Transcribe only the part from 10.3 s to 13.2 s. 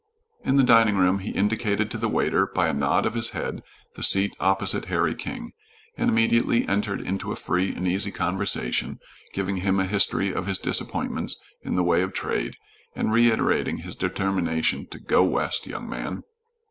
of his disappointments in the way of trade, and